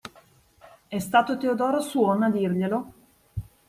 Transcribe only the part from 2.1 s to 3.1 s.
a dirglielo?